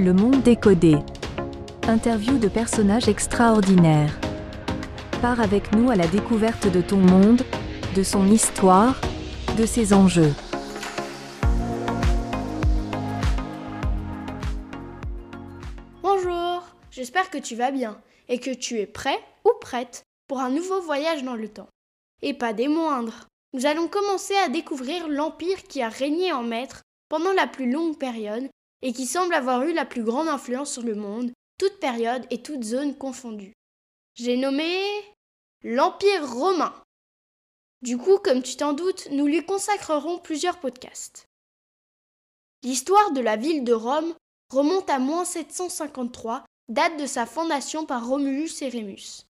[0.00, 0.96] Le monde décodé.
[1.86, 4.18] Interview de personnages extraordinaires.
[5.22, 7.42] Pars avec nous à la découverte de ton monde,
[7.94, 9.00] de son histoire,
[9.56, 10.32] de ses enjeux.
[16.02, 17.96] Bonjour, j'espère que tu vas bien
[18.28, 21.68] et que tu es prêt ou prête pour un nouveau voyage dans le temps.
[22.20, 23.28] Et pas des moindres.
[23.52, 27.96] Nous allons commencer à découvrir l'empire qui a régné en maître pendant la plus longue
[27.96, 28.48] période
[28.84, 32.42] et qui semble avoir eu la plus grande influence sur le monde, toute période et
[32.42, 33.54] toute zone confondues.
[34.14, 34.78] J'ai nommé
[35.62, 36.74] l'Empire romain.
[37.80, 41.24] Du coup, comme tu t'en doutes, nous lui consacrerons plusieurs podcasts.
[42.62, 44.14] L'histoire de la ville de Rome
[44.50, 49.24] remonte à moins 753, date de sa fondation par Romulus et Rémus.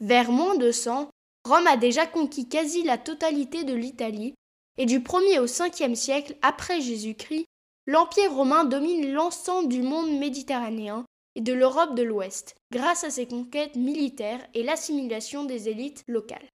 [0.00, 1.10] Vers moins 200,
[1.46, 4.34] Rome a déjà conquis quasi la totalité de l'Italie,
[4.78, 7.46] et du 1er au 5e siècle après Jésus-Christ,
[7.86, 11.04] l'Empire romain domine l'ensemble du monde méditerranéen
[11.34, 16.48] et de l'Europe de l'Ouest, grâce à ses conquêtes militaires et l'assimilation des élites locales.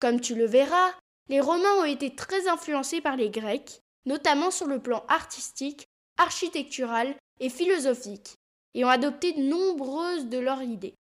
[0.00, 0.92] Comme tu le verras,
[1.28, 5.86] les Romains ont été très influencés par les Grecs, notamment sur le plan artistique,
[6.18, 8.34] architectural et philosophique,
[8.74, 10.94] et ont adopté de nombreuses de leurs idées.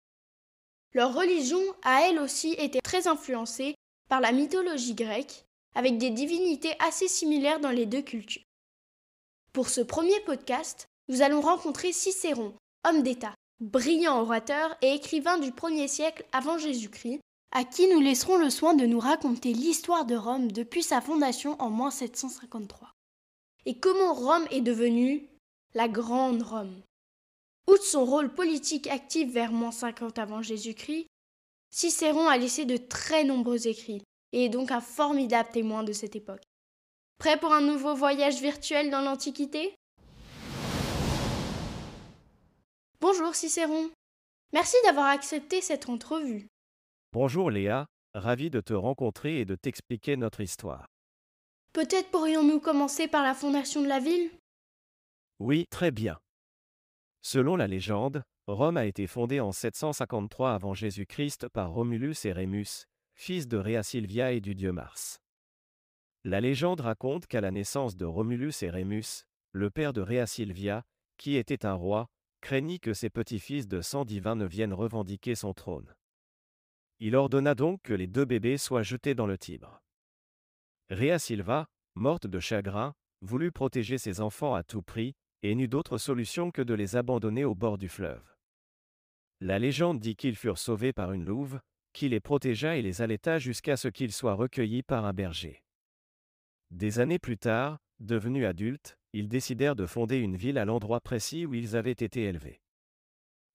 [0.94, 3.74] Leur religion a elle aussi été très influencée
[4.08, 8.45] par la mythologie grecque, avec des divinités assez similaires dans les deux cultures.
[9.56, 12.52] Pour ce premier podcast, nous allons rencontrer Cicéron,
[12.86, 17.20] homme d'État, brillant orateur et écrivain du 1er siècle avant Jésus-Christ,
[17.52, 21.58] à qui nous laisserons le soin de nous raconter l'histoire de Rome depuis sa fondation
[21.58, 22.92] en moins 753.
[23.64, 25.26] Et comment Rome est devenue
[25.72, 26.82] la Grande Rome?
[27.66, 31.06] Outre son rôle politique actif vers moins 50 avant Jésus-Christ,
[31.70, 36.14] Cicéron a laissé de très nombreux écrits et est donc un formidable témoin de cette
[36.14, 36.42] époque.
[37.18, 39.74] Prêt pour un nouveau voyage virtuel dans l'Antiquité?
[43.00, 43.90] Bonjour Cicéron.
[44.52, 46.46] Merci d'avoir accepté cette entrevue.
[47.12, 50.86] Bonjour Léa, ravi de te rencontrer et de t'expliquer notre histoire.
[51.72, 54.30] Peut-être pourrions-nous commencer par la fondation de la ville?
[55.38, 56.18] Oui, très bien.
[57.22, 62.86] Selon la légende, Rome a été fondée en 753 avant Jésus-Christ par Romulus et Rémus,
[63.14, 65.18] fils de Rhea Silvia et du dieu Mars.
[66.28, 70.82] La légende raconte qu'à la naissance de Romulus et Rémus, le père de Rhea Silvia,
[71.18, 72.08] qui était un roi,
[72.40, 75.94] craignit que ses petits-fils de sang divin ne viennent revendiquer son trône.
[76.98, 79.80] Il ordonna donc que les deux bébés soient jetés dans le Tibre.
[80.90, 85.96] Rhea Silva, morte de chagrin, voulut protéger ses enfants à tout prix, et n'eut d'autre
[85.96, 88.34] solution que de les abandonner au bord du fleuve.
[89.40, 91.60] La légende dit qu'ils furent sauvés par une louve,
[91.92, 95.62] qui les protégea et les allaita jusqu'à ce qu'ils soient recueillis par un berger.
[96.70, 101.46] Des années plus tard, devenus adultes, ils décidèrent de fonder une ville à l'endroit précis
[101.46, 102.60] où ils avaient été élevés.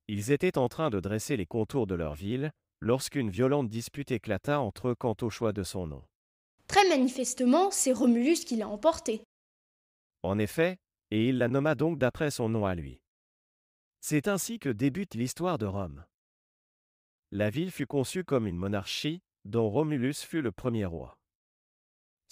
[0.07, 4.59] Ils étaient en train de dresser les contours de leur ville, lorsqu'une violente dispute éclata
[4.59, 6.03] entre eux quant au choix de son nom.
[6.67, 9.23] Très manifestement, c'est Romulus qui l'a emporté.
[10.23, 10.77] En effet,
[11.11, 13.01] et il la nomma donc d'après son nom à lui.
[13.99, 16.05] C'est ainsi que débute l'histoire de Rome.
[17.31, 21.17] La ville fut conçue comme une monarchie, dont Romulus fut le premier roi.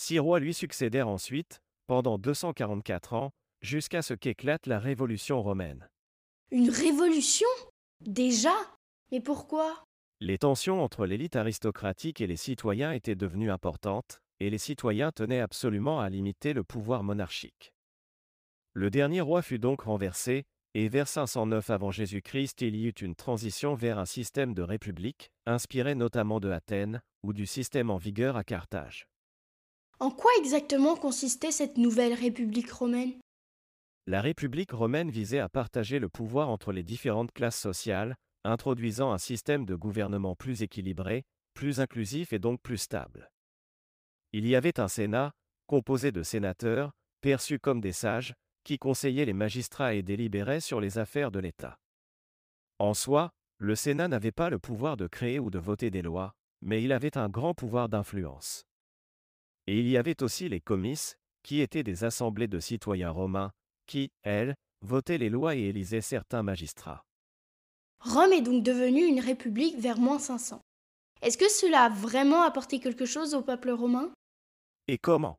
[0.02, 5.90] Six rois lui succédèrent ensuite, pendant 244 ans, jusqu'à ce qu'éclate la Révolution romaine.
[6.52, 7.50] Une révolution?
[8.00, 8.54] Déjà?
[9.12, 9.84] Mais pourquoi?
[10.22, 15.42] Les tensions entre l'élite aristocratique et les citoyens étaient devenues importantes, et les citoyens tenaient
[15.42, 17.74] absolument à limiter le pouvoir monarchique.
[18.74, 20.46] Le dernier roi fut donc renversé,
[20.76, 25.30] et vers 509 avant Jésus-Christ il y eut une transition vers un système de république,
[25.46, 29.10] inspiré notamment de Athènes, ou du système en vigueur à Carthage.
[30.02, 33.20] En quoi exactement consistait cette nouvelle République romaine?
[34.08, 38.16] La République romaine visait à partager le pouvoir entre les différentes classes sociales,
[38.46, 43.30] introduisant un système de gouvernement plus équilibré, plus inclusif et donc plus stable.
[44.32, 45.34] Il y avait un Sénat,
[45.68, 50.98] composé de sénateurs, perçus comme des sages, qui conseillait les magistrats et délibérait sur les
[50.98, 51.78] affaires de l'État.
[52.78, 56.36] En soi, le Sénat n'avait pas le pouvoir de créer ou de voter des lois,
[56.62, 58.69] mais il avait un grand pouvoir d'influence.
[59.68, 63.52] Et il y avait aussi les comices, qui étaient des assemblées de citoyens romains,
[63.86, 67.04] qui, elles, votaient les lois et élisaient certains magistrats.
[68.00, 70.62] Rome est donc devenue une république vers moins 500.
[71.22, 74.12] Est-ce que cela a vraiment apporté quelque chose au peuple romain?
[74.88, 75.38] Et comment?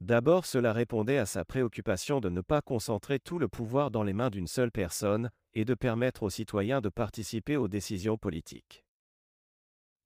[0.00, 4.14] D'abord cela répondait à sa préoccupation de ne pas concentrer tout le pouvoir dans les
[4.14, 8.84] mains d'une seule personne, et de permettre aux citoyens de participer aux décisions politiques.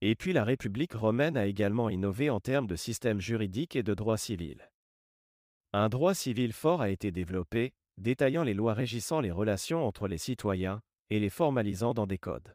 [0.07, 3.95] Et puis la République romaine a également innové en termes de système juridique et de
[3.95, 4.71] droit civil.
[5.73, 10.19] Un droit civil fort a été développé, détaillant les lois régissant les relations entre les
[10.19, 12.55] citoyens et les formalisant dans des codes.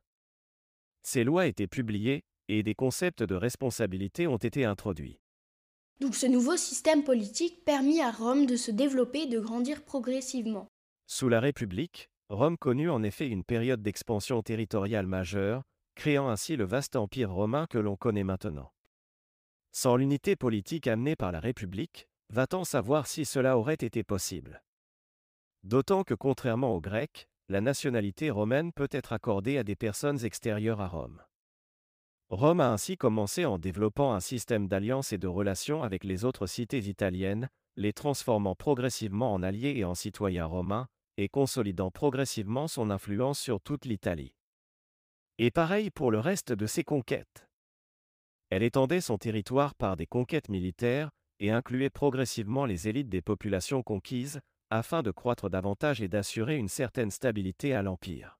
[1.02, 5.20] Ces lois étaient publiées et des concepts de responsabilité ont été introduits.
[6.02, 10.68] Donc ce nouveau système politique permit à Rome de se développer et de grandir progressivement.
[11.08, 15.64] Sous la République, Rome connut en effet une période d'expansion territoriale majeure,
[16.00, 18.72] créant ainsi le vaste empire romain que l'on connaît maintenant.
[19.74, 24.64] Sans l'unité politique amenée par la République, va-t-on savoir si cela aurait été possible?
[25.64, 30.80] D'autant que contrairement aux Grecs, la nationalité romaine peut être accordée à des personnes extérieures
[30.80, 31.22] à Rome.
[32.30, 36.48] Rome a ainsi commencé en développant un système d'alliances et de relations avec les autres
[36.48, 40.88] cités italiennes, les transformant progressivement en alliés et en citoyens romains,
[41.18, 44.34] et consolidant progressivement son influence sur toute l'Italie.
[45.42, 47.48] Et pareil pour le reste de ses conquêtes.
[48.50, 51.10] Elle étendait son territoire par des conquêtes militaires,
[51.40, 56.68] et incluait progressivement les élites des populations conquises, afin de croître davantage et d'assurer une
[56.68, 58.38] certaine stabilité à l'Empire.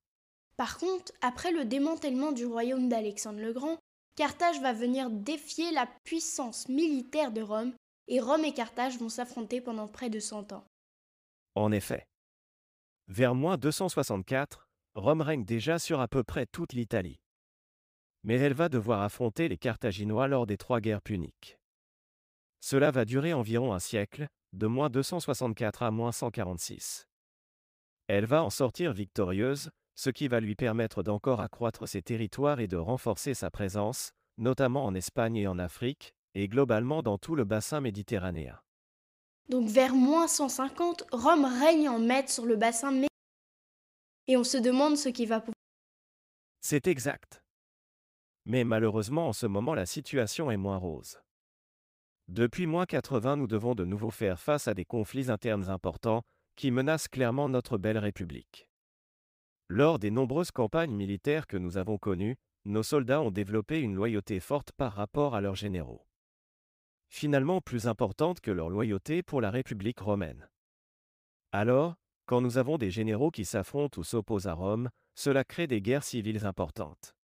[0.58, 3.80] Par contre, après le démantèlement du royaume d'Alexandre le Grand,
[4.18, 7.74] Carthage va venir défier la puissance militaire de Rome,
[8.10, 10.66] et Rome et Carthage vont s'affronter pendant près de 100 ans.
[11.56, 12.06] En effet.
[13.08, 14.69] Vers moins 264,
[15.00, 17.20] Rome règne déjà sur à peu près toute l'Italie.
[18.24, 21.58] Mais elle va devoir affronter les Carthaginois lors des trois guerres puniques.
[22.60, 27.08] Cela va durer environ un siècle, de moins 264 à moins 146.
[28.08, 32.68] Elle va en sortir victorieuse, ce qui va lui permettre d'encore accroître ses territoires et
[32.68, 37.46] de renforcer sa présence, notamment en Espagne et en Afrique, et globalement dans tout le
[37.46, 38.60] bassin méditerranéen.
[39.50, 43.09] Donc vers moins 150, Rome règne en maître sur le bassin méditerranéen.
[44.30, 45.56] Et on se demande ce qui va pouvoir.
[46.62, 47.42] C'est exact.
[48.46, 51.20] Mais malheureusement en ce moment la situation est moins rose.
[52.28, 56.22] Depuis moins 80, nous devons de nouveau faire face à des conflits internes importants
[56.56, 58.70] qui menacent clairement notre belle République.
[59.68, 62.36] Lors des nombreuses campagnes militaires que nous avons connues,
[62.66, 66.06] nos soldats ont développé une loyauté forte par rapport à leurs généraux.
[67.08, 70.48] Finalement plus importante que leur loyauté pour la République romaine.
[71.52, 71.96] Alors,
[72.30, 76.04] quand nous avons des généraux qui s'affrontent ou s'opposent à Rome, cela crée des guerres
[76.04, 77.16] civiles importantes.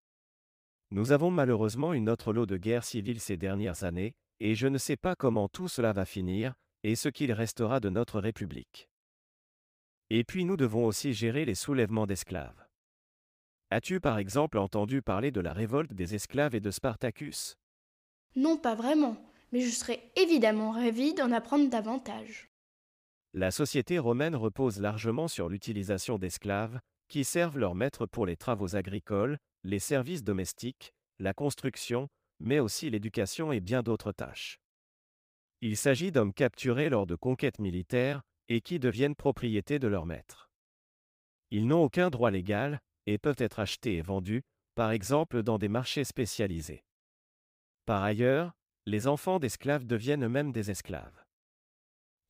[0.93, 4.79] Nous avons malheureusement une autre lot de guerres civiles ces dernières années, et je ne
[4.79, 6.55] sais pas comment tout cela va finir,
[6.85, 8.89] et ce qu'il restera de notre République.
[10.09, 12.65] Et puis nous devons aussi gérer les soulèvements d'esclaves.
[13.69, 17.59] As-tu par exemple entendu parler de la révolte des esclaves et de Spartacus?
[18.37, 19.19] Non, pas vraiment,
[19.53, 22.49] mais je serais évidemment ravi d'en apprendre davantage.
[23.37, 26.79] La société romaine repose largement sur l'utilisation d'esclaves,
[27.09, 32.09] qui servent leurs maîtres pour les travaux agricoles, les services domestiques, la construction,
[32.39, 34.61] mais aussi l'éducation et bien d'autres tâches.
[35.63, 40.49] Il s'agit d'hommes capturés lors de conquêtes militaires et qui deviennent propriété de leur maître.
[41.51, 44.45] Ils n'ont aucun droit légal et peuvent être achetés et vendus,
[44.77, 46.85] par exemple dans des marchés spécialisés.
[47.85, 48.53] Par ailleurs,
[48.87, 51.24] les enfants d'esclaves deviennent eux-mêmes des esclaves.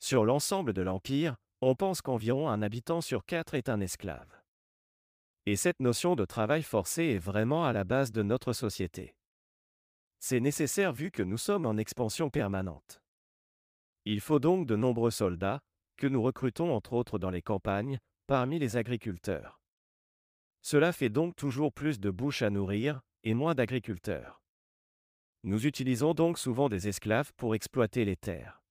[0.00, 4.43] Sur l'ensemble de l'Empire, on pense qu'environ un habitant sur quatre est un esclave.
[5.46, 9.14] Et cette notion de travail forcé est vraiment à la base de notre société.
[10.20, 13.00] C'est nécessaire vu que nous sommes en expansion permanente.
[14.06, 15.60] Il faut donc de nombreux soldats,
[15.96, 19.60] que nous recrutons entre autres dans les campagnes, parmi les agriculteurs.
[20.63, 24.43] Cela fait donc toujours plus de bouches à nourrir, et moins d'agriculteurs.
[25.43, 28.64] Nous utilisons donc souvent des esclaves pour exploiter les terres.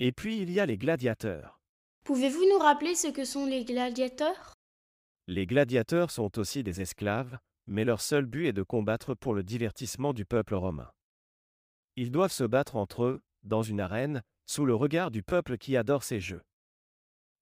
[0.00, 1.60] Et puis il y a les gladiateurs.
[2.04, 4.54] Pouvez-vous nous rappeler ce que sont les gladiateurs?
[5.26, 9.42] Les gladiateurs sont aussi des esclaves, mais leur seul but est de combattre pour le
[9.42, 10.90] divertissement du peuple romain.
[11.96, 15.76] Ils doivent se battre entre eux, dans une arène, sous le regard du peuple qui
[15.76, 16.42] adore ces jeux.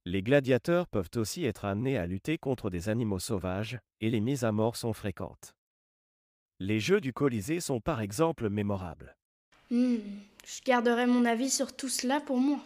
[0.07, 4.45] Les gladiateurs peuvent aussi être amenés à lutter contre des animaux sauvages, et les mises
[4.45, 5.53] à mort sont fréquentes.
[6.59, 9.17] Les jeux du Colisée sont par exemple mémorables.
[9.71, 9.99] Hmm,
[10.47, 12.61] je garderai mon avis sur tout cela pour moi.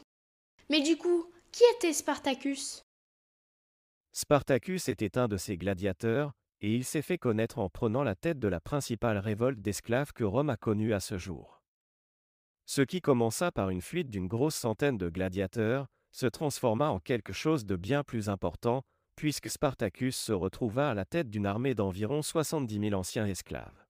[0.68, 2.84] Mais du coup, qui était Spartacus?
[4.12, 8.38] Spartacus était un de ces gladiateurs, et il s'est fait connaître en prenant la tête
[8.38, 11.62] de la principale révolte d'esclaves que Rome a connue à ce jour.
[12.66, 17.32] Ce qui commença par une fuite d'une grosse centaine de gladiateurs, se transforma en quelque
[17.32, 18.82] chose de bien plus important,
[19.16, 23.86] puisque Spartacus se retrouva à la tête d'une armée d'environ 70 000 anciens esclaves.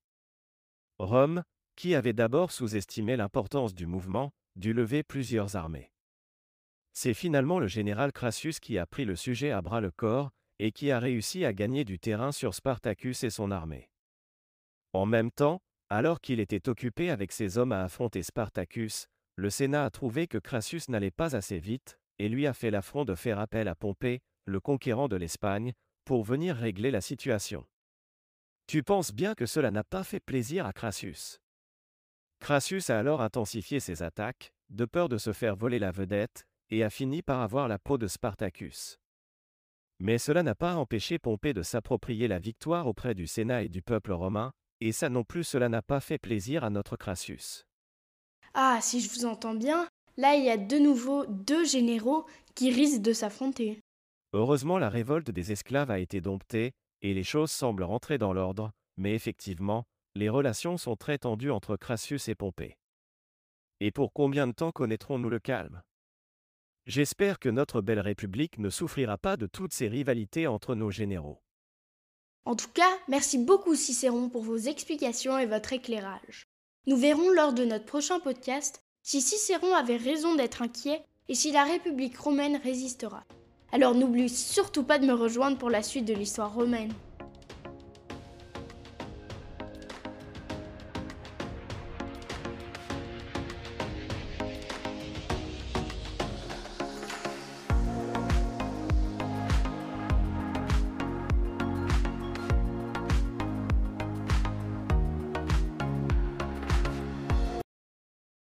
[0.99, 1.42] Rome,
[1.80, 5.90] qui avait d'abord sous-estimé l'importance du mouvement, dut lever plusieurs armées.
[6.92, 10.72] C'est finalement le général Crassus qui a pris le sujet à bras le corps, et
[10.72, 13.88] qui a réussi à gagner du terrain sur Spartacus et son armée.
[14.92, 19.06] En même temps, alors qu'il était occupé avec ses hommes à affronter Spartacus,
[19.37, 23.06] le Sénat a trouvé que Crassus n'allait pas assez vite, et lui a fait l'affront
[23.06, 25.72] de faire appel à Pompée, le conquérant de l'Espagne,
[26.04, 27.66] pour venir régler la situation.
[28.66, 31.40] Tu penses bien que cela n'a pas fait plaisir à Crassus?
[32.40, 36.82] Crassus a alors intensifié ses attaques, de peur de se faire voler la vedette, et
[36.82, 38.99] a fini par avoir la peau de Spartacus.
[40.00, 43.82] Mais cela n'a pas empêché Pompée de s'approprier la victoire auprès du Sénat et du
[43.82, 47.64] peuple romain, et ça non plus cela n'a pas fait plaisir à notre Crassus.
[48.54, 52.70] Ah, si je vous entends bien, là il y a de nouveau deux généraux qui
[52.70, 53.80] risquent de s'affronter.
[54.32, 58.70] Heureusement la révolte des esclaves a été domptée, et les choses semblent rentrer dans l'ordre,
[58.97, 62.76] mais effectivement, les relations sont très tendues entre Crassus et Pompée.
[63.79, 65.83] Et pour combien de temps connaîtrons-nous le calme?
[66.87, 71.40] J'espère que notre belle République ne souffrira pas de toutes ces rivalités entre nos généraux.
[72.45, 76.49] En tout cas, merci beaucoup Cicéron pour vos explications et votre éclairage.
[76.87, 81.52] Nous verrons lors de notre prochain podcast si Cicéron avait raison d'être inquiet et si
[81.52, 83.25] la République romaine résistera.
[83.71, 86.93] Alors n'oublie surtout pas de me rejoindre pour la suite de l'histoire romaine.